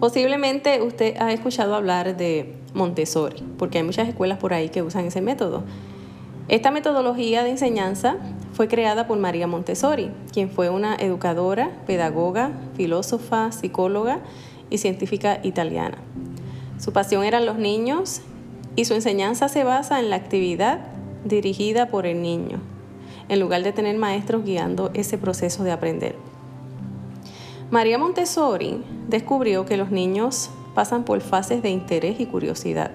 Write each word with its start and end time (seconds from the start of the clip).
Posiblemente 0.00 0.80
usted 0.80 1.14
ha 1.18 1.30
escuchado 1.30 1.74
hablar 1.74 2.16
de 2.16 2.54
Montessori, 2.72 3.44
porque 3.58 3.76
hay 3.76 3.84
muchas 3.84 4.08
escuelas 4.08 4.38
por 4.38 4.54
ahí 4.54 4.70
que 4.70 4.82
usan 4.82 5.04
ese 5.04 5.20
método. 5.20 5.62
Esta 6.48 6.70
metodología 6.70 7.44
de 7.44 7.50
enseñanza 7.50 8.16
fue 8.54 8.66
creada 8.66 9.06
por 9.06 9.18
María 9.18 9.46
Montessori, 9.46 10.10
quien 10.32 10.48
fue 10.48 10.70
una 10.70 10.96
educadora, 10.96 11.70
pedagoga, 11.86 12.52
filósofa, 12.76 13.52
psicóloga 13.52 14.20
y 14.70 14.78
científica 14.78 15.38
italiana. 15.42 15.98
Su 16.78 16.94
pasión 16.94 17.22
eran 17.22 17.44
los 17.44 17.58
niños 17.58 18.22
y 18.76 18.86
su 18.86 18.94
enseñanza 18.94 19.50
se 19.50 19.64
basa 19.64 20.00
en 20.00 20.08
la 20.08 20.16
actividad 20.16 20.80
dirigida 21.26 21.90
por 21.90 22.06
el 22.06 22.22
niño, 22.22 22.58
en 23.28 23.38
lugar 23.38 23.62
de 23.62 23.72
tener 23.72 23.98
maestros 23.98 24.44
guiando 24.44 24.90
ese 24.94 25.18
proceso 25.18 25.62
de 25.62 25.72
aprender. 25.72 26.16
María 27.70 27.98
Montessori 27.98 28.82
descubrió 29.08 29.64
que 29.64 29.76
los 29.76 29.92
niños 29.92 30.50
pasan 30.74 31.04
por 31.04 31.20
fases 31.20 31.62
de 31.62 31.70
interés 31.70 32.18
y 32.18 32.26
curiosidad. 32.26 32.90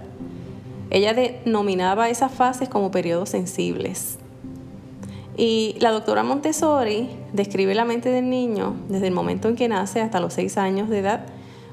Ella 0.89 1.13
denominaba 1.13 2.09
esas 2.09 2.34
fases 2.34 2.67
como 2.67 2.91
periodos 2.91 3.29
sensibles. 3.29 4.17
Y 5.38 5.77
la 5.79 5.91
doctora 5.91 6.23
Montessori 6.23 7.09
describe 7.31 7.73
la 7.73 7.85
mente 7.85 8.09
del 8.09 8.29
niño 8.29 8.75
desde 8.89 9.07
el 9.07 9.13
momento 9.13 9.48
en 9.48 9.55
que 9.55 9.70
nace 9.70 10.01
hasta 10.01 10.20
los 10.20 10.34
seis 10.34 10.57
años 10.57 10.89
de 10.89 10.99
edad 10.99 11.26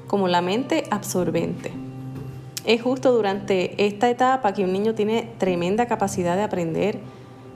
como 0.07 0.29
la 0.29 0.41
mente 0.41 0.85
absorbente. 0.89 1.71
Es 2.65 2.81
justo 2.81 3.11
durante 3.11 3.85
esta 3.85 4.09
etapa 4.09 4.53
que 4.53 4.63
un 4.63 4.71
niño 4.71 4.95
tiene 4.95 5.29
tremenda 5.39 5.87
capacidad 5.87 6.37
de 6.37 6.43
aprender 6.43 6.99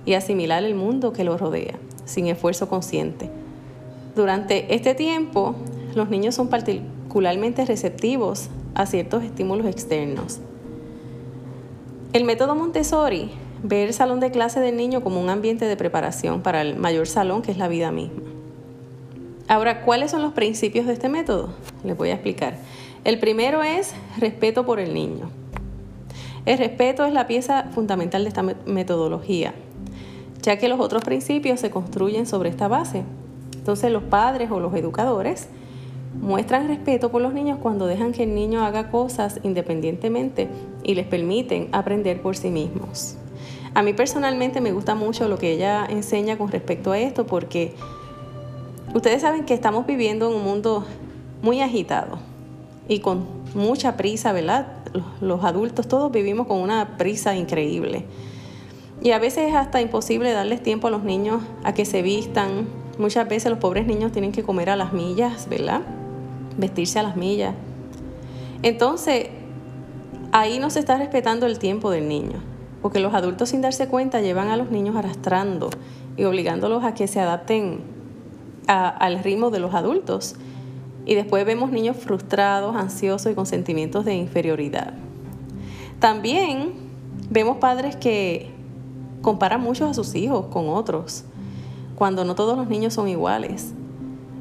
y 0.06 0.16
asimilar 0.16 0.66
el 0.66 0.76
mundo 0.76 1.14
que 1.14 1.24
lo 1.24 1.38
rodea, 1.38 1.76
sin 2.04 2.28
esfuerzo 2.28 2.68
consciente. 2.68 3.30
Durante 4.18 4.74
este 4.74 4.96
tiempo, 4.96 5.54
los 5.94 6.10
niños 6.10 6.34
son 6.34 6.48
particularmente 6.48 7.66
receptivos 7.66 8.50
a 8.74 8.88
ciertos 8.88 9.24
estímulos 9.24 9.68
externos. 9.68 10.40
El 12.14 12.24
método 12.24 12.56
Montessori 12.56 13.30
ve 13.62 13.84
el 13.84 13.94
salón 13.94 14.20
de 14.20 14.32
clase 14.32 14.60
del 14.60 14.76
niño 14.76 15.04
como 15.04 15.22
un 15.22 15.30
ambiente 15.30 15.66
de 15.66 15.78
preparación 15.78 16.42
para 16.42 16.64
el 16.64 16.78
mayor 16.78 17.06
salón 17.06 17.44
que 17.44 17.52
es 17.52 17.60
la 17.60 17.68
vida 17.68 17.92
misma. 17.92 18.24
Ahora, 19.48 19.84
¿cuáles 19.84 20.10
son 20.10 20.24
los 20.24 20.34
principios 20.34 20.88
de 20.88 20.94
este 20.94 21.10
método? 21.10 21.50
Les 21.84 21.96
voy 21.96 22.10
a 22.10 22.14
explicar. 22.14 22.58
El 23.04 23.20
primero 23.20 23.62
es 23.62 23.94
respeto 24.18 24.66
por 24.66 24.80
el 24.80 24.96
niño. 24.96 25.30
El 26.48 26.58
respeto 26.58 27.06
es 27.06 27.14
la 27.14 27.28
pieza 27.28 27.66
fundamental 27.66 28.24
de 28.24 28.30
esta 28.30 28.42
metodología, 28.42 29.54
ya 30.42 30.58
que 30.58 30.70
los 30.70 30.80
otros 30.80 31.04
principios 31.04 31.60
se 31.60 31.70
construyen 31.70 32.26
sobre 32.26 32.50
esta 32.50 32.68
base. 32.68 33.04
Entonces 33.68 33.92
los 33.92 34.04
padres 34.04 34.50
o 34.50 34.62
los 34.62 34.74
educadores 34.76 35.50
muestran 36.22 36.70
respeto 36.70 37.12
por 37.12 37.22
los 37.22 37.34
niños 37.34 37.60
cuando 37.62 37.86
dejan 37.86 38.14
que 38.14 38.24
el 38.24 38.34
niño 38.34 38.64
haga 38.64 38.90
cosas 38.90 39.42
independientemente 39.44 40.48
y 40.84 40.96
les 40.96 41.06
permiten 41.06 41.68
aprender 41.74 42.22
por 42.22 42.38
sí 42.38 42.50
mismos. 42.50 43.18
A 43.74 43.84
mí 43.84 43.92
personalmente 43.92 44.62
me 44.62 44.72
gusta 44.72 44.96
mucho 44.96 45.28
lo 45.28 45.38
que 45.38 45.52
ella 45.52 45.86
enseña 45.86 46.38
con 46.38 46.50
respecto 46.50 46.94
a 46.94 47.00
esto 47.00 47.28
porque 47.28 47.74
ustedes 48.96 49.24
saben 49.24 49.44
que 49.44 49.54
estamos 49.54 49.86
viviendo 49.86 50.30
en 50.30 50.38
un 50.38 50.46
mundo 50.46 50.86
muy 51.42 51.60
agitado 51.60 52.20
y 52.88 53.00
con 53.00 53.26
mucha 53.54 53.98
prisa, 53.98 54.32
¿verdad? 54.32 54.78
Los 55.20 55.44
adultos 55.44 55.90
todos 55.90 56.10
vivimos 56.10 56.48
con 56.48 56.62
una 56.62 56.96
prisa 56.98 57.36
increíble. 57.36 58.06
Y 59.04 59.12
a 59.12 59.20
veces 59.20 59.50
es 59.50 59.56
hasta 59.56 59.82
imposible 59.82 60.32
darles 60.32 60.64
tiempo 60.64 60.88
a 60.88 60.90
los 60.90 61.04
niños 61.04 61.44
a 61.66 61.74
que 61.74 61.84
se 61.84 62.02
vistan, 62.02 62.87
Muchas 62.98 63.30
veces 63.30 63.52
los 63.52 63.60
pobres 63.60 63.86
niños 63.86 64.12
tienen 64.12 64.32
que 64.32 64.44
comer 64.44 64.72
a 64.72 64.76
las 64.76 64.92
millas, 64.92 65.48
¿verdad? 65.48 65.82
Vestirse 66.58 66.98
a 66.98 67.04
las 67.04 67.16
millas. 67.16 67.54
Entonces, 68.64 69.28
ahí 70.32 70.58
no 70.58 70.72
se 70.72 70.80
está 70.80 70.98
respetando 70.98 71.46
el 71.46 71.60
tiempo 71.60 71.92
del 71.92 72.08
niño, 72.08 72.42
porque 72.82 73.00
los 73.00 73.14
adultos 73.14 73.50
sin 73.50 73.62
darse 73.62 73.88
cuenta 73.88 74.22
llevan 74.22 74.50
a 74.50 74.58
los 74.58 74.72
niños 74.72 74.96
arrastrando 74.96 75.70
y 76.18 76.24
obligándolos 76.24 76.84
a 76.84 76.96
que 76.96 77.08
se 77.08 77.20
adapten 77.20 77.82
al 78.66 79.24
ritmo 79.24 79.52
de 79.52 79.60
los 79.60 79.76
adultos. 79.76 80.36
Y 81.06 81.14
después 81.14 81.46
vemos 81.46 81.72
niños 81.72 81.98
frustrados, 81.98 82.76
ansiosos 82.76 83.32
y 83.32 83.36
con 83.36 83.46
sentimientos 83.46 84.06
de 84.06 84.16
inferioridad. 84.16 84.94
También 86.00 86.74
vemos 87.30 87.58
padres 87.58 87.96
que 87.96 88.52
comparan 89.22 89.62
mucho 89.62 89.88
a 89.88 89.94
sus 89.94 90.16
hijos 90.16 90.48
con 90.48 90.68
otros 90.68 91.24
cuando 91.98 92.24
no 92.26 92.36
todos 92.36 92.56
los 92.56 92.68
niños 92.68 92.94
son 92.94 93.08
iguales. 93.08 93.74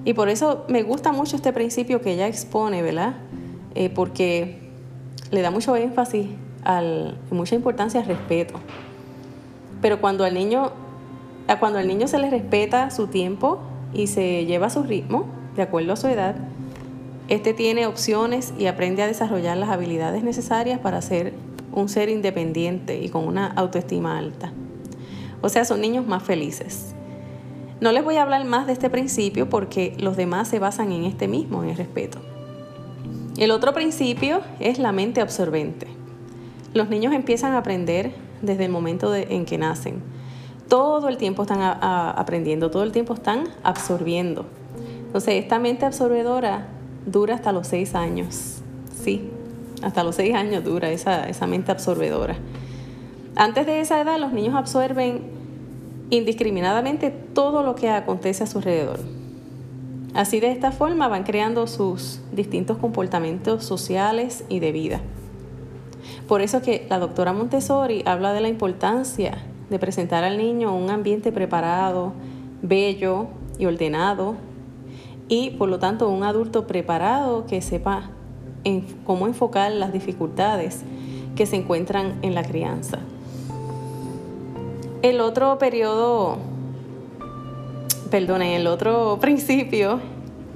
Y 0.05 0.13
por 0.13 0.29
eso 0.29 0.67
me 0.69 0.83
gusta 0.83 1.11
mucho 1.11 1.37
este 1.37 1.55
principio 1.55 2.03
que 2.03 2.13
ella 2.13 2.29
expone, 2.29 2.83
¿verdad? 2.83 3.15
Eh, 3.75 3.89
porque 3.89 4.59
le 5.31 5.41
da 5.41 5.51
mucho 5.51 5.75
énfasis 5.75 6.27
al, 6.65 7.19
mucha 7.31 7.55
importancia 7.55 8.01
al 8.01 8.07
respeto. 8.07 8.61
Pero 9.81 10.01
cuando 10.03 10.25
al 10.25 10.35
niño, 10.35 10.71
cuando 11.59 11.79
al 11.79 11.89
niño 11.89 12.07
se 12.09 12.19
le 12.19 12.29
respeta 12.29 12.91
su 12.91 13.07
tiempo 13.07 13.59
y 13.95 14.09
se 14.09 14.45
lleva 14.45 14.69
su 14.69 14.83
ritmo, 14.83 15.25
de 15.57 15.63
acuerdo 15.63 15.95
a 15.95 15.97
su 15.97 16.09
edad, 16.09 16.37
este 17.29 17.55
tiene 17.55 17.87
opciones 17.87 18.53
y 18.59 18.67
aprende 18.67 19.03
a 19.03 19.07
desarrollar 19.07 19.57
las 19.57 19.71
habilidades 19.71 20.23
necesarias 20.23 20.79
para 20.79 21.01
ser 21.01 21.33
un 21.73 21.89
ser 21.89 22.11
independiente 22.11 23.03
y 23.03 23.09
con 23.09 23.27
una 23.27 23.47
autoestima 23.47 24.19
alta. 24.19 24.53
O 25.41 25.49
sea, 25.49 25.65
son 25.65 25.81
niños 25.81 26.07
más 26.07 26.23
felices. 26.23 26.96
No 27.79 27.93
les 27.93 28.03
voy 28.03 28.17
a 28.17 28.23
hablar 28.23 28.45
más 28.47 28.67
de 28.67 28.73
este 28.73 28.89
principio 28.89 29.51
porque 29.51 29.95
los 29.99 30.17
demás 30.17 30.49
se 30.49 30.59
basan 30.59 30.93
en 30.93 31.05
este 31.05 31.29
mismo, 31.29 31.63
en 31.63 31.71
el 31.71 31.77
respeto. 31.77 32.19
El 33.37 33.51
otro 33.51 33.75
principio 33.75 34.41
es 34.61 34.79
la 34.79 34.93
mente 34.93 35.21
absorbente. 35.21 35.87
Los 36.73 36.89
niños 36.89 37.13
empiezan 37.13 37.53
a 37.53 37.59
aprender 37.59 38.13
desde 38.41 38.65
el 38.65 38.71
momento 38.71 39.15
en 39.15 39.45
que 39.45 39.59
nacen. 39.59 40.03
Todo 40.69 41.09
el 41.09 41.19
tiempo 41.19 41.43
están 41.43 41.61
aprendiendo, 41.61 42.71
todo 42.71 42.83
el 42.83 42.93
tiempo 42.93 43.13
están 43.13 43.45
absorbiendo. 43.63 44.47
Entonces, 45.05 45.35
esta 45.35 45.59
mente 45.59 45.85
absorbedora 45.85 46.69
dura 47.05 47.35
hasta 47.35 47.53
los 47.53 47.67
seis 47.67 47.95
años. 47.95 48.63
Sí, 49.03 49.31
hasta 49.83 50.03
los 50.03 50.17
seis 50.17 50.35
años 50.35 50.65
dura 50.65 50.91
esa, 50.91 51.29
esa 51.29 51.47
mente 51.47 51.73
absorbedora. 51.73 52.37
Antes 53.37 53.67
de 53.67 53.81
esa 53.81 54.01
edad, 54.01 54.19
los 54.19 54.33
niños 54.33 54.55
absorben 54.55 55.36
indiscriminadamente 56.11 57.11
todo 57.11 57.63
lo 57.63 57.75
que 57.75 57.91
acontece 57.91 58.45
a 58.45 58.47
su 58.47 58.59
alrededor. 58.59 59.01
Así 60.15 60.41
de 60.41 60.51
esta 60.51 60.73
forma 60.73 61.09
van 61.09 61.25
creando 61.25 61.67
sus 61.67 62.21
distintos 62.33 62.79
comportamientos 62.79 63.65
sociales 63.65 64.45
y 64.49 64.61
de 64.61 64.73
vida. 64.73 65.01
Por 66.27 66.41
eso 66.41 66.63
que 66.63 66.87
la 66.89 66.99
doctora 66.99 67.33
Montessori 67.33 68.03
habla 68.07 68.33
de 68.33 68.41
la 68.41 68.49
importancia 68.49 69.39
de 69.69 69.79
presentar 69.79 70.25
al 70.25 70.39
niño 70.39 70.75
un 70.75 70.91
ambiente 70.91 71.33
preparado, 71.33 72.13
bello 72.63 73.27
y 73.59 73.67
ordenado, 73.67 74.37
y 75.29 75.51
por 75.51 75.69
lo 75.69 75.79
tanto 75.79 76.09
un 76.09 76.23
adulto 76.23 76.67
preparado 76.67 77.47
que 77.47 77.61
sepa 77.61 78.11
cómo 79.05 79.27
enfocar 79.27 79.73
las 79.73 79.93
dificultades 79.93 80.83
que 81.35 81.47
se 81.47 81.57
encuentran 81.57 82.19
en 82.23 82.35
la 82.35 82.43
crianza. 82.43 82.99
El 85.07 85.21
otro 85.21 85.57
periodo, 85.57 86.39
perdón, 88.11 88.43
el 88.43 88.67
otro 88.67 89.19
principio 89.21 90.01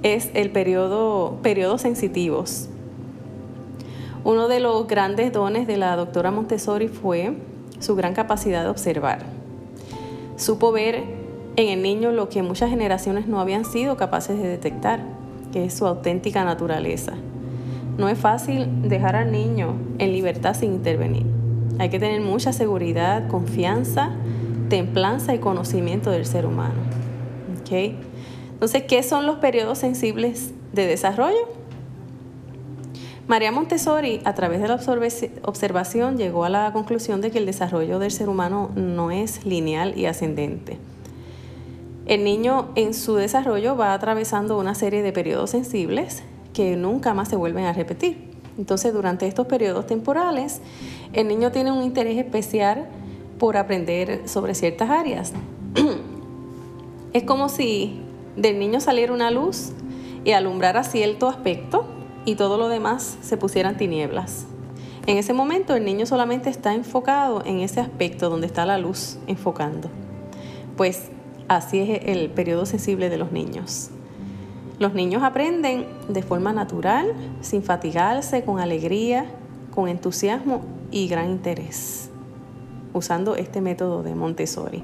es 0.03 0.29
el 0.35 0.51
periodo, 0.51 1.39
periodos 1.41 1.83
sensitivos. 1.83 2.69
Uno 4.25 4.49
de 4.49 4.59
los 4.59 4.89
grandes 4.89 5.33
dones 5.33 5.69
de 5.69 5.77
la 5.77 5.95
doctora 5.95 6.33
Montessori 6.33 6.89
fue 6.89 7.37
su 7.79 7.95
gran 7.95 8.13
capacidad 8.13 8.65
de 8.65 8.71
observar. 8.71 9.21
Supo 10.35 10.73
ver 10.73 11.05
en 11.55 11.69
el 11.69 11.81
niño 11.81 12.11
lo 12.11 12.29
que 12.29 12.43
muchas 12.43 12.71
generaciones 12.71 13.29
no 13.29 13.39
habían 13.39 13.65
sido 13.65 13.97
capaces 13.97 14.37
de 14.37 14.49
detectar, 14.49 14.99
que 15.53 15.67
es 15.67 15.75
su 15.75 15.87
auténtica 15.87 16.43
naturaleza. 16.43 17.13
No 17.99 18.09
es 18.09 18.19
fácil 18.19 18.89
dejar 18.89 19.15
al 19.15 19.31
niño 19.31 19.77
en 19.99 20.11
libertad 20.11 20.55
sin 20.55 20.73
intervenir. 20.73 21.25
Hay 21.79 21.89
que 21.89 22.01
tener 22.01 22.21
mucha 22.21 22.53
seguridad, 22.53 23.29
confianza, 23.29 24.11
templanza 24.71 25.35
y 25.35 25.39
conocimiento 25.39 26.11
del 26.11 26.25
ser 26.25 26.47
humano. 26.47 26.81
Entonces, 27.71 28.85
¿qué 28.85 29.03
son 29.03 29.27
los 29.27 29.37
periodos 29.37 29.79
sensibles 29.79 30.53
de 30.73 30.87
desarrollo? 30.87 31.49
María 33.29 33.53
Montessori, 33.53 34.21
a 34.25 34.35
través 34.35 34.61
de 34.61 34.67
la 34.67 34.81
observación, 35.45 36.17
llegó 36.17 36.45
a 36.45 36.49
la 36.49 36.73
conclusión 36.73 37.21
de 37.21 37.31
que 37.31 37.39
el 37.39 37.47
desarrollo 37.47 38.01
del 38.01 38.11
ser 38.11 38.29
humano 38.29 38.71
no 38.75 39.13
es 39.13 39.45
lineal 39.45 39.97
y 39.97 40.07
ascendente. 40.07 40.79
El 42.07 42.25
niño 42.25 42.71
en 42.75 42.93
su 42.93 43.15
desarrollo 43.15 43.77
va 43.77 43.95
atravesando 43.95 44.59
una 44.59 44.75
serie 44.75 45.03
de 45.03 45.13
periodos 45.13 45.51
sensibles 45.51 46.25
que 46.53 46.75
nunca 46.75 47.15
más 47.15 47.29
se 47.29 47.37
vuelven 47.37 47.67
a 47.67 47.73
repetir. 47.73 48.31
Entonces, 48.59 48.93
durante 48.93 49.29
estos 49.29 49.47
periodos 49.47 49.87
temporales, 49.87 50.61
el 51.13 51.29
niño 51.29 51.53
tiene 51.53 51.71
un 51.71 51.85
interés 51.85 52.19
especial 52.19 52.89
por 53.41 53.57
aprender 53.57 54.29
sobre 54.29 54.55
ciertas 54.55 54.91
áreas. 54.91 55.33
es 57.15 57.23
como 57.25 57.49
si 57.49 58.03
del 58.37 58.59
niño 58.59 58.81
saliera 58.81 59.13
una 59.13 59.31
luz 59.31 59.73
y 60.25 60.33
alumbrara 60.33 60.85
cierto 60.85 61.27
aspecto 61.27 61.87
y 62.27 62.35
todo 62.35 62.59
lo 62.59 62.69
demás 62.69 63.17
se 63.23 63.39
pusieran 63.39 63.79
tinieblas. 63.79 64.47
En 65.07 65.17
ese 65.17 65.33
momento 65.33 65.75
el 65.75 65.87
niño 65.87 66.05
solamente 66.05 66.51
está 66.51 66.75
enfocado 66.75 67.43
en 67.47 67.61
ese 67.61 67.81
aspecto 67.81 68.29
donde 68.29 68.47
está 68.47 68.67
la 68.67 68.77
luz 68.77 69.17
enfocando. 69.27 69.89
Pues 70.77 71.09
así 71.49 71.81
es 71.81 72.03
el 72.05 72.29
periodo 72.29 72.67
sensible 72.67 73.09
de 73.09 73.17
los 73.17 73.33
niños. 73.33 73.89
Los 74.79 74.93
niños 74.93 75.23
aprenden 75.23 75.87
de 76.09 76.23
forma 76.23 76.53
natural, 76.53 77.15
sin 77.41 77.63
fatigarse, 77.63 78.45
con 78.45 78.61
alegría, 78.61 79.27
con 79.75 79.89
entusiasmo 79.89 80.63
y 80.91 81.09
gran 81.09 81.31
interés, 81.31 82.10
usando 82.93 83.37
este 83.37 83.61
método 83.61 84.03
de 84.03 84.15
Montessori. 84.15 84.83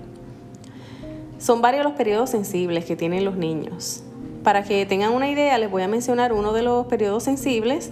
Son 1.39 1.61
varios 1.61 1.85
los 1.85 1.93
periodos 1.93 2.31
sensibles 2.31 2.85
que 2.85 2.97
tienen 2.97 3.25
los 3.25 3.37
niños. 3.37 4.03
Para 4.43 4.63
que 4.63 4.87
tengan 4.87 5.13
una 5.13 5.31
idea, 5.31 5.59
les 5.59 5.71
voy 5.71 5.83
a 5.83 5.89
mencionar 5.89 6.33
uno 6.33 6.53
de 6.53 6.63
los 6.63 6.87
periodos 6.87 7.25
sensibles 7.25 7.91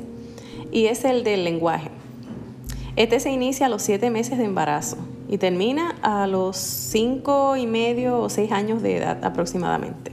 y 0.72 0.87
es 0.87 1.05
el 1.05 1.25
del 1.25 1.44
lenguaje. 1.44 1.90
Este 2.96 3.19
se 3.20 3.31
inicia 3.31 3.66
a 3.66 3.69
los 3.69 3.82
siete 3.82 4.11
meses 4.11 4.38
de 4.38 4.44
embarazo 4.44 4.96
y 5.28 5.38
termina 5.38 5.96
a 6.02 6.26
los 6.26 6.56
cinco 6.56 7.56
y 7.56 7.67
medio 7.67 8.20
o 8.20 8.28
seis 8.28 8.52
años 8.52 8.82
de 8.82 8.99
edad 8.99 9.25
aproximadamente. 9.25 10.12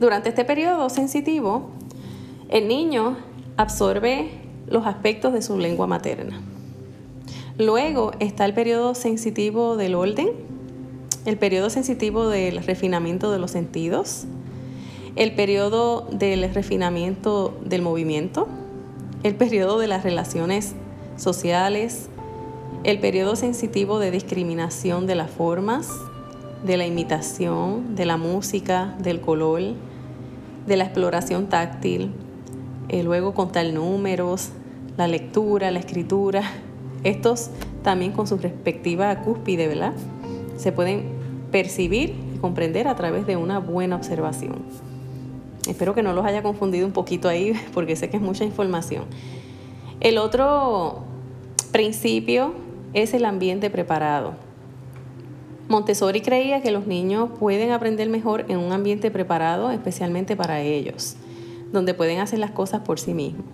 Durante 0.00 0.28
este 0.28 0.44
periodo 0.44 0.90
sensitivo, 0.90 1.70
el 2.48 2.68
niño 2.68 3.16
absorbe 3.56 4.30
los 4.66 4.86
aspectos 4.86 5.32
de 5.32 5.40
su 5.40 5.56
lengua 5.56 5.86
materna. 5.86 6.40
Luego 7.58 8.10
está 8.18 8.46
el 8.46 8.52
periodo 8.52 8.96
sensitivo 8.96 9.76
del 9.76 9.94
orden, 9.94 10.30
el 11.24 11.38
periodo 11.38 11.70
sensitivo 11.70 12.28
del 12.28 12.64
refinamiento 12.64 13.30
de 13.30 13.38
los 13.38 13.52
sentidos, 13.52 14.24
el 15.14 15.36
periodo 15.36 16.08
del 16.10 16.52
refinamiento 16.52 17.56
del 17.64 17.80
movimiento, 17.80 18.48
el 19.22 19.36
periodo 19.36 19.78
de 19.78 19.86
las 19.86 20.02
relaciones 20.02 20.74
sociales, 21.16 22.08
el 22.82 22.98
periodo 22.98 23.36
sensitivo 23.36 24.00
de 24.00 24.10
discriminación 24.10 25.06
de 25.06 25.14
las 25.14 25.30
formas, 25.30 25.88
de 26.64 26.76
la 26.76 26.86
imitación, 26.86 27.94
de 27.94 28.04
la 28.04 28.16
música, 28.16 28.96
del 28.98 29.20
color, 29.20 29.62
de 30.66 30.76
la 30.76 30.86
exploración 30.86 31.48
táctil, 31.48 32.10
eh, 32.88 33.04
luego 33.04 33.32
contar 33.32 33.72
números, 33.72 34.50
la 34.96 35.06
lectura, 35.06 35.70
la 35.70 35.78
escritura, 35.78 36.42
estos 37.04 37.50
también 37.82 38.12
con 38.12 38.26
su 38.26 38.38
respectiva 38.38 39.14
cúspide, 39.22 39.68
¿verdad? 39.68 39.92
Se 40.56 40.72
pueden 40.72 41.04
percibir 41.52 42.14
y 42.34 42.38
comprender 42.38 42.88
a 42.88 42.96
través 42.96 43.26
de 43.26 43.36
una 43.36 43.60
buena 43.60 43.96
observación. 43.96 44.62
Espero 45.68 45.94
que 45.94 46.02
no 46.02 46.12
los 46.12 46.24
haya 46.24 46.42
confundido 46.42 46.86
un 46.86 46.92
poquito 46.92 47.28
ahí 47.28 47.52
porque 47.74 47.94
sé 47.94 48.10
que 48.10 48.16
es 48.16 48.22
mucha 48.22 48.44
información. 48.44 49.04
El 50.00 50.18
otro 50.18 51.04
principio 51.72 52.54
es 52.92 53.14
el 53.14 53.24
ambiente 53.24 53.70
preparado. 53.70 54.34
Montessori 55.68 56.20
creía 56.20 56.60
que 56.60 56.70
los 56.70 56.86
niños 56.86 57.30
pueden 57.38 57.70
aprender 57.70 58.10
mejor 58.10 58.44
en 58.48 58.58
un 58.58 58.72
ambiente 58.72 59.10
preparado, 59.10 59.70
especialmente 59.70 60.36
para 60.36 60.60
ellos, 60.60 61.16
donde 61.72 61.94
pueden 61.94 62.20
hacer 62.20 62.38
las 62.38 62.50
cosas 62.50 62.82
por 62.82 63.00
sí 63.00 63.14
mismos. 63.14 63.46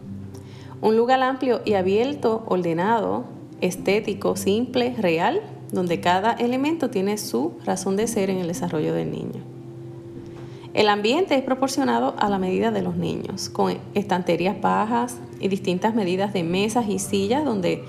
Un 0.83 0.97
lugar 0.97 1.23
amplio 1.23 1.61
y 1.65 1.75
abierto, 1.75 2.43
ordenado, 2.47 3.25
estético, 3.61 4.37
simple, 4.37 4.95
real, 4.99 5.41
donde 5.73 6.01
cada 6.01 6.33
elemento 6.33 6.91
tiene 6.91 7.19
su 7.19 7.53
razón 7.65 7.97
de 7.97 8.07
ser 8.07 8.31
en 8.31 8.39
el 8.39 8.49
desarrollo 8.49 8.93
del 8.95 9.11
niño. 9.11 9.41
El 10.73 10.89
ambiente 10.89 11.35
es 11.35 11.43
proporcionado 11.43 12.15
a 12.19 12.29
la 12.29 12.39
medida 12.39 12.71
de 12.71 12.83
los 12.83 12.97
niños, 12.97 13.49
con 13.49 13.77
estanterías 13.95 14.61
bajas 14.61 15.19
y 15.41 15.49
distintas 15.49 15.95
medidas 15.95 16.33
de 16.33 16.45
mesas 16.45 16.89
y 16.89 16.99
sillas 16.99 17.45
donde 17.45 17.85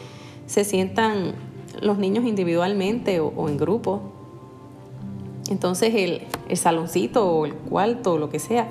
se 0.47 0.63
sientan 0.63 1.33
los 1.79 1.99
niños 1.99 2.25
individualmente 2.25 3.19
o, 3.19 3.47
en 3.49 3.57
grupo. 3.57 4.01
Entonces 5.49 5.93
el, 5.93 6.23
el 6.49 6.57
saloncito 6.57 7.29
o 7.29 7.45
el 7.45 7.53
cuarto 7.53 8.13
o 8.13 8.17
lo 8.17 8.29
que 8.29 8.39
sea 8.39 8.67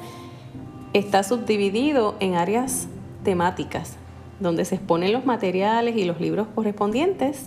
está 0.93 1.23
subdividido 1.23 2.17
en 2.19 2.35
áreas 2.35 2.88
temáticas 3.23 3.97
donde 4.40 4.64
se 4.64 4.76
exponen 4.76 5.12
los 5.12 5.26
materiales 5.26 5.96
y 5.96 6.04
los 6.04 6.20
libros 6.20 6.48
correspondientes 6.54 7.46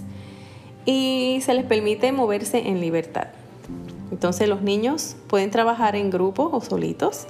y 0.85 1.39
se 1.41 1.53
les 1.53 1.65
permite 1.65 2.11
moverse 2.11 2.67
en 2.67 2.81
libertad. 2.81 3.27
Entonces 4.11 4.47
los 4.47 4.61
niños 4.61 5.15
pueden 5.27 5.49
trabajar 5.49 5.95
en 5.95 6.11
grupos 6.11 6.49
o 6.51 6.61
solitos, 6.61 7.25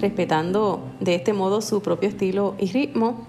respetando 0.00 0.80
de 1.00 1.14
este 1.14 1.32
modo 1.32 1.60
su 1.60 1.82
propio 1.82 2.08
estilo 2.08 2.54
y 2.58 2.72
ritmo. 2.72 3.26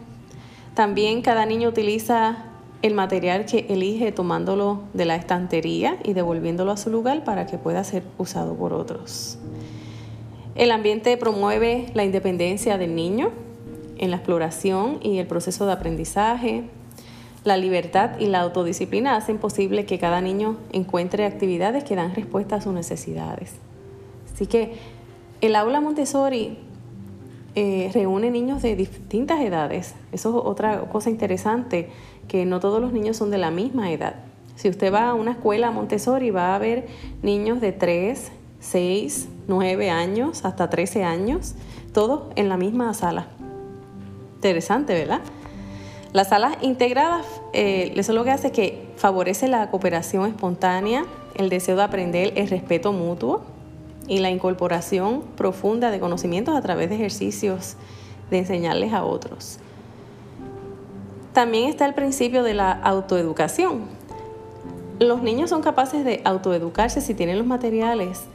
También 0.74 1.22
cada 1.22 1.46
niño 1.46 1.70
utiliza 1.70 2.46
el 2.82 2.94
material 2.94 3.46
que 3.46 3.66
elige 3.70 4.12
tomándolo 4.12 4.84
de 4.94 5.06
la 5.06 5.16
estantería 5.16 5.98
y 6.04 6.14
devolviéndolo 6.14 6.72
a 6.72 6.78
su 6.78 6.90
lugar 6.90 7.24
para 7.24 7.48
que 7.48 7.58
pueda 7.58 7.84
ser 7.84 8.04
usado 8.18 8.56
por 8.56 8.74
otros. 8.74 9.40
El 10.56 10.72
ambiente 10.72 11.18
promueve 11.18 11.88
la 11.94 12.04
independencia 12.04 12.78
del 12.78 12.96
niño 12.96 13.32
en 14.00 14.12
la 14.12 14.18
exploración 14.18 15.00
y 15.02 15.18
el 15.20 15.28
proceso 15.28 15.66
de 15.66 15.74
aprendizaje, 15.74 16.64
la 17.44 17.58
libertad 17.58 18.20
y 18.20 18.26
la 18.26 18.42
autodisciplina 18.42 19.16
hacen 19.16 19.38
posible 19.38 19.86
que 19.86 20.00
cada 20.00 20.22
niño 20.22 20.58
encuentre 20.72 21.26
actividades 21.26 21.84
que 21.84 21.96
dan 21.96 22.14
respuesta 22.14 22.58
a 22.58 22.62
sus 22.62 22.74
necesidades. 22.74 23.56
Así 24.34 24.48
que 24.48 24.74
el 25.42 25.56
aula 25.56 25.80
Montessori 25.82 26.58
eh, 27.56 27.90
reúne 27.94 28.30
niños 28.30 28.62
de 28.62 28.76
distintas 28.76 29.40
edades. 29.42 29.96
Eso 30.12 30.30
es 30.30 30.46
otra 30.46 30.82
cosa 30.90 31.10
interesante, 31.10 31.90
que 32.28 32.46
no 32.46 32.60
todos 32.60 32.82
los 32.82 32.92
niños 32.92 33.18
son 33.18 33.32
de 33.32 33.38
la 33.38 33.50
misma 33.50 33.92
edad. 33.92 34.16
Si 34.56 34.70
usted 34.70 34.94
va 34.94 35.10
a 35.10 35.14
una 35.14 35.32
escuela 35.32 35.72
Montessori, 35.72 36.32
va 36.32 36.54
a 36.54 36.60
ver 36.60 36.88
niños 37.24 37.62
de 37.62 37.72
3, 37.72 38.32
6, 38.60 39.30
9 39.48 39.90
años, 39.90 40.46
hasta 40.46 40.70
13 40.70 41.04
años, 41.04 41.56
todos 41.94 42.24
en 42.36 42.50
la 42.50 42.58
misma 42.58 42.94
sala. 42.94 43.28
Interesante, 44.38 44.94
¿verdad? 44.94 45.22
Las 46.14 46.30
salas 46.30 46.58
integradas, 46.62 47.26
eh, 47.54 47.92
eso 47.96 48.14
lo 48.14 48.24
que 48.24 48.30
hace 48.30 48.48
es 48.48 48.54
que 48.54 48.88
favorece 48.98 49.48
la 49.48 49.72
cooperación 49.72 50.28
espontánea, 50.30 51.06
el 51.34 51.50
deseo 51.50 51.76
de 51.76 51.82
aprender, 51.82 52.34
el 52.36 52.48
respeto 52.48 52.94
mutuo 52.94 53.42
y 54.08 54.20
la 54.20 54.30
incorporación 54.30 55.24
profunda 55.36 55.90
de 55.90 56.00
conocimientos 56.00 56.56
a 56.56 56.62
través 56.62 56.90
de 56.90 56.96
ejercicios 56.96 57.78
de 58.30 58.38
enseñarles 58.38 58.94
a 58.94 59.04
otros. 59.04 59.58
También 61.34 61.68
está 61.68 61.88
el 61.88 61.96
principio 61.96 62.44
de 62.44 62.54
la 62.54 62.72
autoeducación. 62.72 63.86
Los 65.00 65.24
niños 65.24 65.50
son 65.50 65.64
capaces 65.64 66.06
de 66.06 66.22
autoeducarse 66.26 67.02
si 67.02 67.16
tienen 67.16 67.40
los 67.40 67.48
materiales 67.48 68.26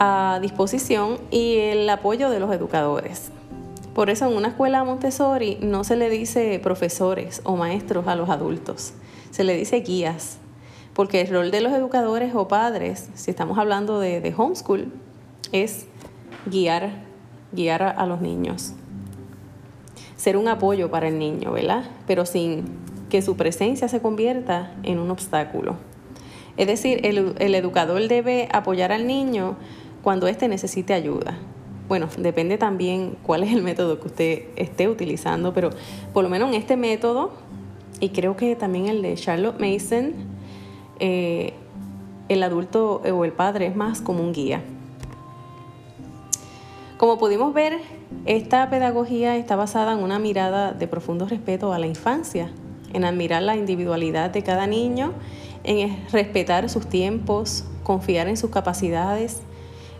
a 0.00 0.40
disposición 0.42 1.18
y 1.30 1.58
el 1.58 1.88
apoyo 1.88 2.28
de 2.28 2.40
los 2.40 2.52
educadores. 2.52 3.30
Por 3.94 4.10
eso 4.10 4.26
en 4.26 4.36
una 4.36 4.48
escuela 4.48 4.82
Montessori 4.82 5.58
no 5.62 5.84
se 5.84 5.94
le 5.94 6.10
dice 6.10 6.58
profesores 6.60 7.40
o 7.44 7.56
maestros 7.56 8.08
a 8.08 8.16
los 8.16 8.28
adultos, 8.28 8.92
se 9.30 9.44
le 9.44 9.56
dice 9.56 9.76
guías, 9.80 10.38
porque 10.94 11.20
el 11.20 11.28
rol 11.28 11.52
de 11.52 11.60
los 11.60 11.72
educadores 11.72 12.34
o 12.34 12.48
padres, 12.48 13.08
si 13.14 13.30
estamos 13.30 13.56
hablando 13.56 14.00
de, 14.00 14.34
homeschool, 14.36 14.92
es 15.52 15.86
guiar, 16.46 17.04
guiar 17.52 17.82
a, 17.82 18.06
los 18.06 18.20
niños. 18.20 18.72
Ser 20.16 20.36
un 20.36 20.48
apoyo 20.48 20.90
para 20.90 21.06
el 21.06 21.20
niño, 21.20 21.52
¿verdad? 21.52 21.84
Pero 22.08 22.26
sin 22.26 22.64
que 23.10 23.22
su 23.22 23.36
presencia 23.36 23.86
se 23.86 24.00
convierta 24.00 24.72
en 24.82 24.98
un 24.98 25.12
obstáculo. 25.12 25.76
Es 26.56 26.66
decir, 26.66 27.00
el, 27.04 27.36
el 27.38 27.54
educador 27.54 28.08
debe 28.08 28.48
apoyar 28.52 28.90
al 28.90 29.06
niño 29.06 29.56
cuando 30.02 30.26
éste 30.26 30.48
necesite 30.48 30.94
ayuda, 30.94 31.38
bueno, 31.88 32.08
depende 32.16 32.56
también 32.58 33.16
cuál 33.22 33.42
es 33.42 33.52
el 33.52 33.62
método 33.62 34.00
que 34.00 34.08
usted 34.08 34.42
esté 34.56 34.88
utilizando, 34.88 35.52
pero 35.52 35.70
por 36.12 36.24
lo 36.24 36.30
menos 36.30 36.48
en 36.48 36.54
este 36.54 36.76
método, 36.76 37.32
y 38.00 38.10
creo 38.10 38.36
que 38.36 38.56
también 38.56 38.86
el 38.86 39.02
de 39.02 39.14
Charlotte 39.14 39.60
Mason, 39.60 40.14
eh, 40.98 41.52
el 42.28 42.42
adulto 42.42 43.02
o 43.02 43.24
el 43.24 43.32
padre 43.32 43.66
es 43.66 43.76
más 43.76 44.00
como 44.00 44.22
un 44.22 44.32
guía. 44.32 44.62
Como 46.96 47.18
pudimos 47.18 47.52
ver, 47.52 47.80
esta 48.24 48.70
pedagogía 48.70 49.36
está 49.36 49.56
basada 49.56 49.92
en 49.92 49.98
una 49.98 50.18
mirada 50.18 50.72
de 50.72 50.86
profundo 50.88 51.26
respeto 51.26 51.72
a 51.72 51.78
la 51.78 51.86
infancia, 51.86 52.50
en 52.94 53.04
admirar 53.04 53.42
la 53.42 53.56
individualidad 53.56 54.30
de 54.30 54.42
cada 54.42 54.66
niño, 54.66 55.12
en 55.64 55.98
respetar 56.12 56.70
sus 56.70 56.86
tiempos, 56.86 57.64
confiar 57.82 58.28
en 58.28 58.36
sus 58.36 58.50
capacidades 58.50 59.42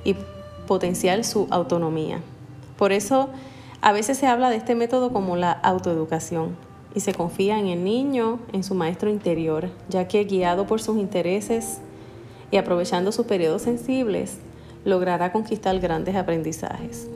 y 0.05 0.15
potenciar 0.67 1.25
su 1.25 1.47
autonomía. 1.51 2.21
Por 2.77 2.93
eso 2.93 3.29
a 3.81 3.93
veces 3.93 4.19
se 4.19 4.27
habla 4.27 4.51
de 4.51 4.57
este 4.57 4.75
método 4.75 5.13
como 5.13 5.37
la 5.37 5.53
autoeducación 5.53 6.57
y 6.95 7.01
se 7.01 7.13
confía 7.13 7.59
en 7.59 7.67
el 7.67 7.85
niño, 7.85 8.39
en 8.53 8.65
su 8.65 8.75
maestro 8.75 9.11
interior, 9.11 9.69
ya 9.89 10.09
que 10.09 10.25
guiado 10.25 10.67
por 10.67 10.81
sus 10.81 10.97
intereses 10.97 11.79
y 12.51 12.57
aprovechando 12.57 13.13
sus 13.13 13.27
periodos 13.27 13.63
sensibles, 13.63 14.39
logrará 14.85 15.33
conquistar 15.33 15.79
grandes 15.81 16.15
aprendizajes. 16.15 17.09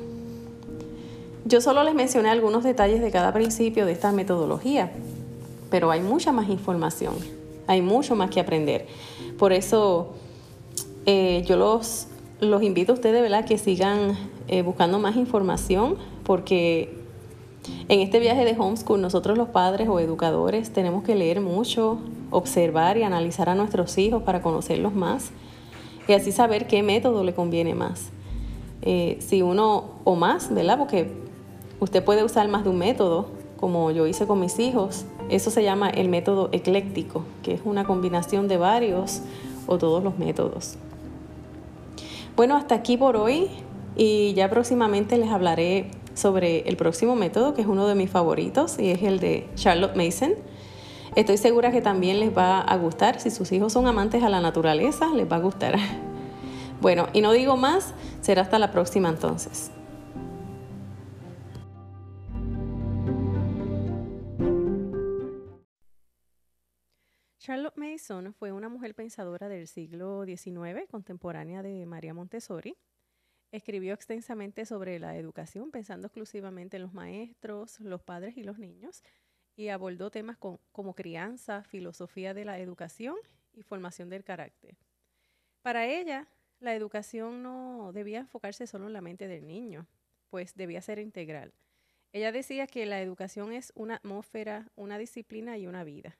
Yo 1.44 1.60
solo 1.60 1.82
les 1.84 1.94
mencioné 1.94 2.28
algunos 2.28 2.64
detalles 2.64 3.00
de 3.00 3.10
cada 3.10 3.32
principio 3.32 3.86
de 3.86 3.92
esta 3.92 4.12
metodología, 4.12 4.92
pero 5.70 5.90
hay 5.90 6.00
mucha 6.00 6.32
más 6.32 6.48
información, 6.48 7.14
hay 7.66 7.80
mucho 7.80 8.16
más 8.16 8.30
que 8.30 8.40
aprender. 8.40 8.86
Por 9.38 9.52
eso 9.52 10.14
eh, 11.06 11.44
yo 11.46 11.56
los, 11.56 12.08
los 12.40 12.62
invito 12.62 12.92
a 12.92 12.94
ustedes 12.94 13.20
¿verdad? 13.22 13.44
que 13.44 13.58
sigan 13.58 14.16
eh, 14.48 14.62
buscando 14.62 14.98
más 14.98 15.16
información, 15.16 15.96
porque 16.24 16.96
en 17.88 18.00
este 18.00 18.20
viaje 18.20 18.44
de 18.44 18.56
homeschool 18.58 19.00
nosotros 19.00 19.36
los 19.36 19.48
padres 19.48 19.88
o 19.88 20.00
educadores 20.00 20.72
tenemos 20.72 21.02
que 21.02 21.14
leer 21.14 21.40
mucho, 21.40 21.98
observar 22.30 22.96
y 22.96 23.02
analizar 23.02 23.48
a 23.48 23.54
nuestros 23.54 23.98
hijos 23.98 24.22
para 24.22 24.42
conocerlos 24.42 24.94
más 24.94 25.30
y 26.06 26.12
así 26.12 26.32
saber 26.32 26.66
qué 26.66 26.82
método 26.82 27.24
le 27.24 27.34
conviene 27.34 27.74
más. 27.74 28.10
Eh, 28.82 29.18
si 29.20 29.42
uno 29.42 29.84
o 30.04 30.14
más, 30.14 30.52
¿verdad? 30.54 30.78
Porque 30.78 31.12
usted 31.80 32.02
puede 32.02 32.24
usar 32.24 32.48
más 32.48 32.64
de 32.64 32.70
un 32.70 32.78
método, 32.78 33.26
como 33.58 33.90
yo 33.90 34.06
hice 34.06 34.26
con 34.26 34.40
mis 34.40 34.58
hijos. 34.58 35.04
Eso 35.28 35.50
se 35.50 35.62
llama 35.62 35.90
el 35.90 36.08
método 36.08 36.48
ecléctico, 36.52 37.24
que 37.42 37.54
es 37.54 37.60
una 37.64 37.84
combinación 37.84 38.48
de 38.48 38.56
varios 38.56 39.20
o 39.66 39.76
todos 39.76 40.02
los 40.02 40.18
métodos. 40.18 40.78
Bueno, 42.38 42.54
hasta 42.54 42.76
aquí 42.76 42.96
por 42.96 43.16
hoy 43.16 43.48
y 43.96 44.32
ya 44.34 44.48
próximamente 44.48 45.18
les 45.18 45.28
hablaré 45.28 45.90
sobre 46.14 46.60
el 46.68 46.76
próximo 46.76 47.16
método, 47.16 47.52
que 47.52 47.62
es 47.62 47.66
uno 47.66 47.88
de 47.88 47.96
mis 47.96 48.10
favoritos 48.10 48.78
y 48.78 48.92
es 48.92 49.02
el 49.02 49.18
de 49.18 49.48
Charlotte 49.56 49.96
Mason. 49.96 50.34
Estoy 51.16 51.36
segura 51.36 51.72
que 51.72 51.80
también 51.80 52.20
les 52.20 52.30
va 52.30 52.60
a 52.60 52.76
gustar. 52.76 53.18
Si 53.18 53.32
sus 53.32 53.50
hijos 53.50 53.72
son 53.72 53.88
amantes 53.88 54.22
a 54.22 54.28
la 54.28 54.40
naturaleza, 54.40 55.08
les 55.16 55.28
va 55.28 55.34
a 55.34 55.40
gustar. 55.40 55.78
Bueno, 56.80 57.08
y 57.12 57.22
no 57.22 57.32
digo 57.32 57.56
más, 57.56 57.92
será 58.20 58.42
hasta 58.42 58.60
la 58.60 58.70
próxima 58.70 59.08
entonces. 59.08 59.72
Fue 68.38 68.52
una 68.52 68.68
mujer 68.68 68.94
pensadora 68.94 69.48
del 69.48 69.66
siglo 69.66 70.24
XIX, 70.24 70.86
contemporánea 70.88 71.62
de 71.62 71.84
María 71.84 72.14
Montessori. 72.14 72.76
Escribió 73.50 73.92
extensamente 73.92 74.66
sobre 74.66 75.00
la 75.00 75.16
educación, 75.16 75.72
pensando 75.72 76.06
exclusivamente 76.06 76.76
en 76.76 76.84
los 76.84 76.94
maestros, 76.94 77.80
los 77.80 78.00
padres 78.00 78.36
y 78.36 78.44
los 78.44 78.58
niños, 78.58 79.02
y 79.56 79.68
abordó 79.68 80.12
temas 80.12 80.36
como 80.36 80.94
crianza, 80.94 81.64
filosofía 81.64 82.34
de 82.34 82.44
la 82.44 82.60
educación 82.60 83.16
y 83.52 83.62
formación 83.62 84.08
del 84.08 84.22
carácter. 84.22 84.76
Para 85.62 85.86
ella, 85.86 86.28
la 86.60 86.76
educación 86.76 87.42
no 87.42 87.90
debía 87.92 88.20
enfocarse 88.20 88.68
solo 88.68 88.86
en 88.86 88.92
la 88.92 89.00
mente 89.00 89.26
del 89.26 89.44
niño, 89.44 89.88
pues 90.30 90.54
debía 90.54 90.82
ser 90.82 91.00
integral. 91.00 91.52
Ella 92.12 92.30
decía 92.30 92.68
que 92.68 92.86
la 92.86 93.02
educación 93.02 93.52
es 93.52 93.72
una 93.74 93.96
atmósfera, 93.96 94.70
una 94.76 94.98
disciplina 94.98 95.58
y 95.58 95.66
una 95.66 95.82
vida. 95.82 96.16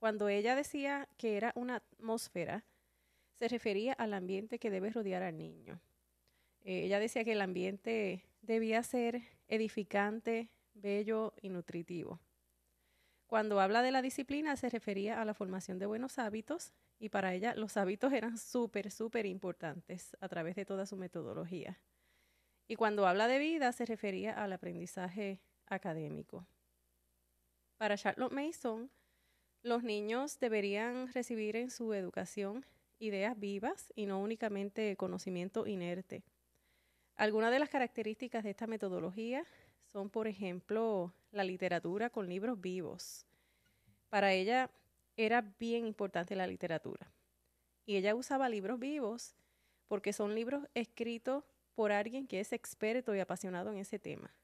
Cuando 0.00 0.30
ella 0.30 0.56
decía 0.56 1.06
que 1.18 1.36
era 1.36 1.52
una 1.54 1.76
atmósfera, 1.76 2.64
se 3.34 3.48
refería 3.48 3.92
al 3.92 4.14
ambiente 4.14 4.58
que 4.58 4.70
debe 4.70 4.88
rodear 4.88 5.22
al 5.22 5.36
niño. 5.36 5.78
Eh, 6.62 6.84
ella 6.84 6.98
decía 6.98 7.22
que 7.22 7.32
el 7.32 7.42
ambiente 7.42 8.24
debía 8.40 8.82
ser 8.82 9.20
edificante, 9.46 10.48
bello 10.72 11.34
y 11.42 11.50
nutritivo. 11.50 12.18
Cuando 13.26 13.60
habla 13.60 13.82
de 13.82 13.92
la 13.92 14.00
disciplina 14.00 14.56
se 14.56 14.70
refería 14.70 15.20
a 15.20 15.24
la 15.26 15.34
formación 15.34 15.78
de 15.78 15.84
buenos 15.84 16.18
hábitos 16.18 16.72
y 16.98 17.10
para 17.10 17.34
ella 17.34 17.54
los 17.54 17.76
hábitos 17.76 18.14
eran 18.14 18.38
súper, 18.38 18.90
súper 18.90 19.26
importantes 19.26 20.16
a 20.20 20.28
través 20.30 20.56
de 20.56 20.64
toda 20.64 20.86
su 20.86 20.96
metodología. 20.96 21.78
Y 22.66 22.76
cuando 22.76 23.06
habla 23.06 23.28
de 23.28 23.38
vida 23.38 23.70
se 23.72 23.84
refería 23.84 24.42
al 24.42 24.54
aprendizaje 24.54 25.42
académico. 25.66 26.46
Para 27.76 27.98
Charlotte 27.98 28.32
Mason, 28.32 28.90
los 29.62 29.82
niños 29.82 30.38
deberían 30.40 31.12
recibir 31.12 31.56
en 31.56 31.70
su 31.70 31.92
educación 31.92 32.64
ideas 32.98 33.38
vivas 33.38 33.92
y 33.94 34.06
no 34.06 34.20
únicamente 34.20 34.96
conocimiento 34.96 35.66
inerte. 35.66 36.22
Algunas 37.16 37.50
de 37.50 37.58
las 37.58 37.68
características 37.68 38.44
de 38.44 38.50
esta 38.50 38.66
metodología 38.66 39.44
son, 39.92 40.08
por 40.08 40.28
ejemplo, 40.28 41.12
la 41.32 41.44
literatura 41.44 42.08
con 42.08 42.28
libros 42.28 42.60
vivos. 42.60 43.26
Para 44.08 44.32
ella 44.32 44.70
era 45.16 45.42
bien 45.58 45.86
importante 45.86 46.34
la 46.34 46.46
literatura. 46.46 47.12
Y 47.84 47.96
ella 47.96 48.14
usaba 48.14 48.48
libros 48.48 48.78
vivos 48.78 49.34
porque 49.88 50.12
son 50.12 50.34
libros 50.34 50.66
escritos 50.74 51.44
por 51.74 51.92
alguien 51.92 52.26
que 52.26 52.40
es 52.40 52.52
experto 52.52 53.14
y 53.14 53.20
apasionado 53.20 53.70
en 53.72 53.78
ese 53.78 53.98
tema. 53.98 54.34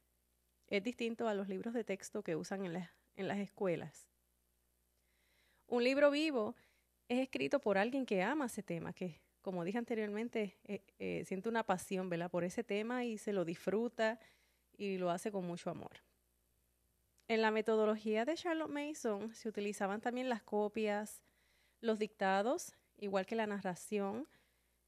Es 0.67 0.83
distinto 0.83 1.29
a 1.29 1.35
los 1.35 1.49
libros 1.49 1.73
de 1.73 1.85
texto 1.85 2.23
que 2.23 2.37
usan 2.37 2.67
en, 2.67 2.89
en 3.17 3.29
las 3.29 3.39
escuelas. 3.39 4.09
Un 5.69 5.83
libro 5.83 6.13
vivo 6.13 6.55
es 7.09 7.19
escrito 7.19 7.61
por 7.61 7.77
alguien 7.77 8.07
que 8.07 8.23
ama 8.23 8.47
ese 8.47 8.63
tema, 8.63 8.93
que, 8.93 9.21
como 9.43 9.65
dije 9.65 9.79
anteriormente, 9.79 10.57
eh, 10.65 10.83
eh, 10.99 11.25
siente 11.27 11.49
una 11.49 11.65
pasión 11.65 12.09
¿verdad? 12.09 12.31
por 12.31 12.45
ese 12.45 12.63
tema 12.63 13.05
y 13.05 13.19
se 13.19 13.33
lo 13.33 13.45
disfruta 13.45 14.21
y 14.77 14.99
lo 14.99 15.11
hace 15.11 15.33
con 15.33 15.45
mucho 15.45 15.71
amor. 15.71 16.03
En 17.27 17.43
la 17.43 17.51
metodología 17.51 18.25
de 18.25 18.35
Charlotte 18.35 18.71
Mason 18.71 19.35
se 19.35 19.49
utilizaban 19.49 20.01
también 20.01 20.29
las 20.29 20.43
copias, 20.43 21.21
los 21.81 21.99
dictados, 21.99 22.73
igual 22.99 23.27
que 23.27 23.35
la 23.35 23.49
narración. 23.49 24.29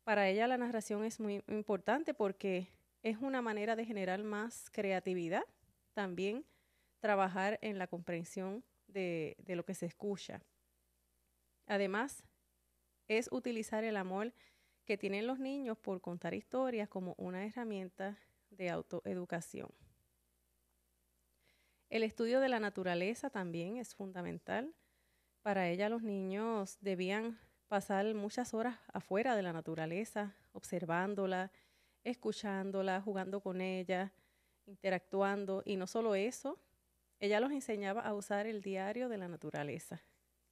Para 0.05 0.29
ella 0.29 0.47
la 0.47 0.59
narración 0.59 1.03
es 1.03 1.19
muy 1.19 1.43
importante 1.49 2.15
porque 2.15 2.69
es 3.03 3.17
una 3.19 3.43
manera 3.43 3.75
de 3.75 3.85
generar 3.85 4.23
más 4.23 4.71
creatividad, 4.71 5.43
también 5.93 6.45
trabajar 7.01 7.59
en 7.63 7.79
la 7.79 7.89
comprensión 7.89 8.63
de 8.87 9.37
lo 9.49 9.65
que 9.65 9.75
se 9.75 9.87
escucha. 9.87 10.41
Además, 11.69 12.25
es 13.09 13.29
utilizar 13.31 13.85
el 13.85 13.99
amor 13.99 14.33
que 14.87 14.97
tienen 14.97 15.27
los 15.27 15.39
niños 15.39 15.77
por 15.77 16.01
contar 16.01 16.33
historias 16.33 16.89
como 16.89 17.15
una 17.19 17.45
herramienta 17.45 18.19
de 18.51 18.71
autoeducación. 18.71 19.69
El 21.91 22.03
estudio 22.03 22.41
de 22.41 22.49
la 22.49 22.59
naturaleza 22.59 23.29
también 23.29 23.77
es 23.77 23.95
fundamental. 23.95 24.75
Para 25.43 25.69
ella 25.69 25.91
los 25.91 26.03
niños 26.03 26.79
debían 26.81 27.39
pasar 27.69 28.15
muchas 28.15 28.55
horas 28.55 28.79
afuera 28.93 29.37
de 29.37 29.43
la 29.43 29.53
naturaleza, 29.53 30.35
observándola, 30.53 31.53
escuchándola, 32.03 33.03
jugando 33.03 33.41
con 33.41 33.61
ella, 33.61 34.13
interactuando. 34.65 35.63
Y 35.67 35.77
no 35.77 35.87
solo 35.87 36.15
eso, 36.15 36.59
ella 37.21 37.41
los 37.41 37.53
enseñaba 37.53 38.01
a 38.01 38.15
usar 38.15 38.47
el 38.47 38.63
diario 38.63 39.11
de 39.11 39.19
la 39.19 39.29
naturaleza 39.29 40.03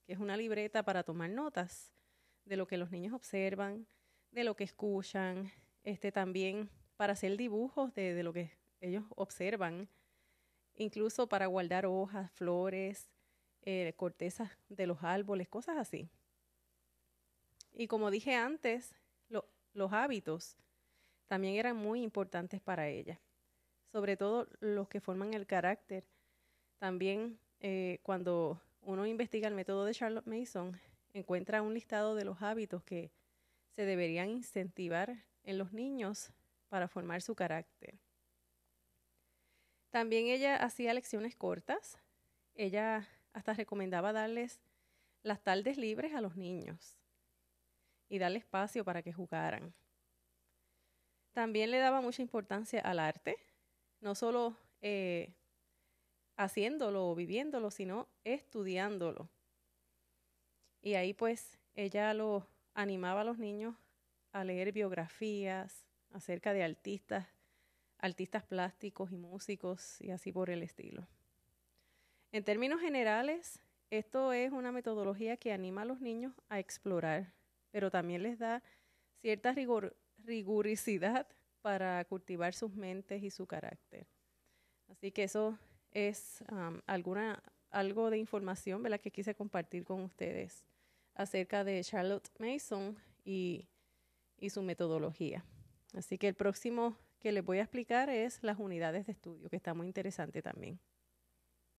que 0.06 0.12
es 0.12 0.18
una 0.18 0.36
libreta 0.36 0.84
para 0.84 1.02
tomar 1.02 1.30
notas 1.30 1.92
de 2.44 2.56
lo 2.56 2.66
que 2.66 2.78
los 2.78 2.90
niños 2.90 3.12
observan, 3.12 3.86
de 4.30 4.44
lo 4.44 4.54
que 4.54 4.64
escuchan, 4.64 5.52
este, 5.82 6.12
también 6.12 6.70
para 6.96 7.14
hacer 7.14 7.36
dibujos 7.36 7.92
de, 7.94 8.14
de 8.14 8.22
lo 8.22 8.32
que 8.32 8.52
ellos 8.80 9.04
observan, 9.16 9.88
incluso 10.74 11.28
para 11.28 11.46
guardar 11.46 11.86
hojas, 11.86 12.30
flores, 12.32 13.10
eh, 13.62 13.94
cortezas 13.96 14.50
de 14.68 14.86
los 14.86 15.02
árboles, 15.02 15.48
cosas 15.48 15.76
así. 15.76 16.08
Y 17.72 17.88
como 17.88 18.10
dije 18.10 18.34
antes, 18.34 18.94
los 19.28 19.92
hábitos 19.92 20.56
también 21.26 21.56
eran 21.56 21.76
muy 21.76 22.02
importantes 22.02 22.62
para 22.62 22.88
ella, 22.88 23.20
sobre 23.92 24.16
todo 24.16 24.48
los 24.60 24.88
que 24.88 25.00
forman 25.00 25.34
el 25.34 25.46
carácter. 25.46 26.06
También 26.78 27.38
eh, 27.60 27.98
cuando 28.02 28.62
uno 28.86 29.04
investiga 29.04 29.48
el 29.48 29.54
método 29.54 29.84
de 29.84 29.94
Charlotte 29.94 30.26
Mason, 30.26 30.80
encuentra 31.12 31.60
un 31.60 31.74
listado 31.74 32.14
de 32.14 32.24
los 32.24 32.40
hábitos 32.40 32.84
que 32.84 33.10
se 33.74 33.84
deberían 33.84 34.30
incentivar 34.30 35.24
en 35.42 35.58
los 35.58 35.72
niños 35.72 36.30
para 36.68 36.86
formar 36.86 37.20
su 37.20 37.34
carácter. 37.34 37.98
También 39.90 40.28
ella 40.28 40.56
hacía 40.56 40.94
lecciones 40.94 41.34
cortas. 41.34 41.98
Ella 42.54 43.08
hasta 43.32 43.54
recomendaba 43.54 44.12
darles 44.12 44.60
las 45.22 45.42
tardes 45.42 45.78
libres 45.78 46.14
a 46.14 46.20
los 46.20 46.36
niños 46.36 46.96
y 48.08 48.18
darle 48.18 48.38
espacio 48.38 48.84
para 48.84 49.02
que 49.02 49.12
jugaran. 49.12 49.74
También 51.32 51.72
le 51.72 51.78
daba 51.78 52.00
mucha 52.00 52.22
importancia 52.22 52.80
al 52.80 53.00
arte, 53.00 53.36
no 54.00 54.14
solo 54.14 54.56
eh, 54.80 55.34
haciéndolo 56.36 57.08
o 57.08 57.14
viviéndolo, 57.14 57.70
sino 57.70 58.08
estudiándolo. 58.24 59.28
Y 60.82 60.94
ahí 60.94 61.14
pues 61.14 61.58
ella 61.74 62.14
lo 62.14 62.46
animaba 62.74 63.22
a 63.22 63.24
los 63.24 63.38
niños 63.38 63.74
a 64.32 64.44
leer 64.44 64.72
biografías 64.72 65.86
acerca 66.12 66.52
de 66.52 66.62
artistas, 66.62 67.26
artistas 67.98 68.44
plásticos 68.44 69.10
y 69.10 69.16
músicos 69.16 70.00
y 70.00 70.10
así 70.10 70.32
por 70.32 70.50
el 70.50 70.62
estilo. 70.62 71.06
En 72.32 72.44
términos 72.44 72.80
generales, 72.80 73.60
esto 73.90 74.32
es 74.32 74.52
una 74.52 74.72
metodología 74.72 75.36
que 75.36 75.52
anima 75.52 75.82
a 75.82 75.86
los 75.86 76.00
niños 76.00 76.34
a 76.48 76.58
explorar, 76.58 77.32
pero 77.70 77.90
también 77.90 78.22
les 78.22 78.38
da 78.38 78.62
cierta 79.20 79.52
rigor, 79.52 79.96
para 81.62 82.04
cultivar 82.04 82.54
sus 82.54 82.74
mentes 82.74 83.22
y 83.22 83.30
su 83.30 83.46
carácter. 83.46 84.06
Así 84.88 85.12
que 85.12 85.24
eso 85.24 85.58
es 85.96 86.44
alguna, 86.86 87.42
algo 87.70 88.10
de 88.10 88.18
información 88.18 88.82
¿verdad? 88.82 89.00
que 89.00 89.10
quise 89.10 89.34
compartir 89.34 89.82
con 89.82 90.02
ustedes 90.02 90.66
acerca 91.14 91.64
de 91.64 91.82
Charlotte 91.82 92.28
Mason 92.38 92.98
y, 93.24 93.66
y 94.36 94.50
su 94.50 94.60
metodología. 94.60 95.42
Así 95.94 96.18
que 96.18 96.28
el 96.28 96.34
próximo 96.34 96.98
que 97.18 97.32
les 97.32 97.42
voy 97.42 97.58
a 97.58 97.62
explicar 97.62 98.10
es 98.10 98.42
las 98.42 98.58
unidades 98.58 99.06
de 99.06 99.12
estudio, 99.12 99.48
que 99.48 99.56
está 99.56 99.72
muy 99.72 99.86
interesante 99.86 100.42
también. 100.42 100.78